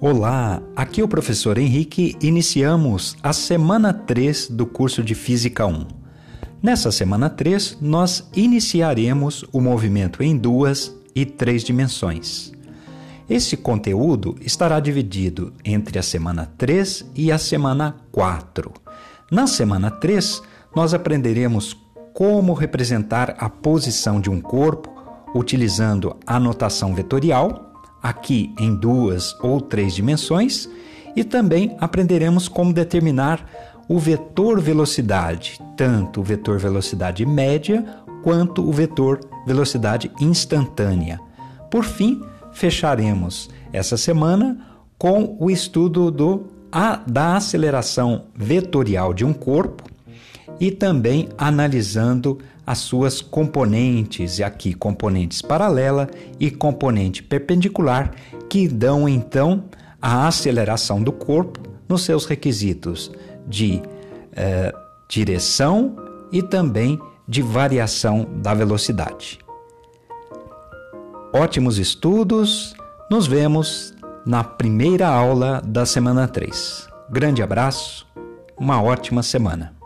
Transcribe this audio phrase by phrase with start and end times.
[0.00, 2.16] Olá, aqui é o professor Henrique.
[2.22, 5.88] Iniciamos a semana 3 do curso de Física 1.
[6.62, 12.52] Nessa semana 3, nós iniciaremos o movimento em duas e três dimensões.
[13.28, 18.72] Esse conteúdo estará dividido entre a semana 3 e a semana 4.
[19.32, 20.40] Na semana 3,
[20.76, 21.76] nós aprenderemos
[22.14, 24.94] como representar a posição de um corpo
[25.34, 27.68] utilizando a notação vetorial
[28.02, 30.68] aqui em duas ou três dimensões,
[31.16, 33.44] e também aprenderemos como determinar
[33.88, 37.84] o vetor velocidade, tanto o vetor velocidade média
[38.22, 41.18] quanto o vetor velocidade instantânea.
[41.70, 44.58] Por fim, fecharemos essa semana
[44.98, 49.84] com o estudo do, a, da aceleração vetorial de um corpo
[50.60, 56.08] e também analisando as suas componentes, e aqui componentes paralela
[56.38, 58.12] e componente perpendicular,
[58.48, 59.64] que dão então
[60.00, 63.10] a aceleração do corpo nos seus requisitos
[63.46, 63.80] de
[64.32, 64.72] eh,
[65.08, 65.96] direção
[66.30, 69.38] e também de variação da velocidade.
[71.32, 72.74] Ótimos estudos,
[73.10, 73.94] nos vemos
[74.26, 76.88] na primeira aula da semana 3.
[77.10, 78.06] Grande abraço,
[78.58, 79.77] uma ótima semana.